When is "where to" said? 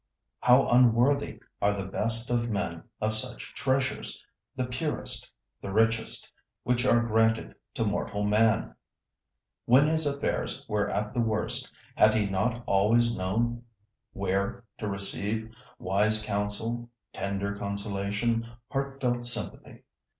14.11-14.87